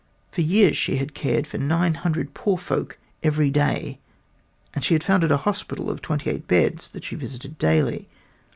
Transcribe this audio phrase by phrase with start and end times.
[0.31, 3.99] For years she had cared for nine hundred poor folk every day,
[4.73, 8.09] and she had founded a hospital of twenty eight beds that she visited daily.